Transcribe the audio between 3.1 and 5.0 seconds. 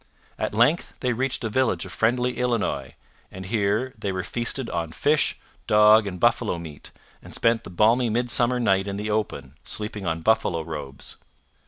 and here they were feasted on